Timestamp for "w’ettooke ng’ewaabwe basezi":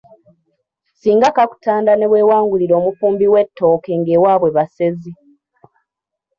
3.33-5.13